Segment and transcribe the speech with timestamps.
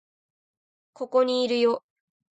[0.93, 1.83] ここにいるよ